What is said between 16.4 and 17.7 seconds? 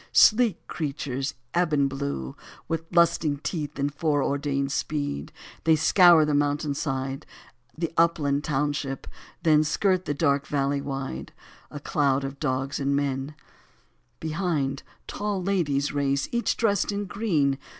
dressed in green.